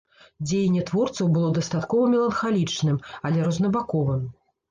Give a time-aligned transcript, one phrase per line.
[0.45, 2.97] Дзеянне творцаў было дастаткова меланхалічным,
[3.29, 4.27] але рознабаковым.